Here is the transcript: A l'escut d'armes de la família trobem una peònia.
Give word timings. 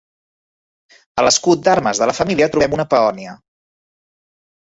A 1.21 1.25
l'escut 1.25 1.61
d'armes 1.67 2.01
de 2.05 2.07
la 2.11 2.15
família 2.21 2.49
trobem 2.57 2.75
una 2.79 2.87
peònia. 2.95 3.37